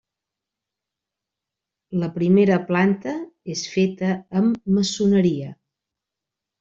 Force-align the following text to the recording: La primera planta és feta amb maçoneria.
La 2.03 2.09
primera 2.15 2.57
planta 2.71 3.13
és 3.57 3.67
feta 3.75 4.17
amb 4.41 4.59
maçoneria. 4.79 5.55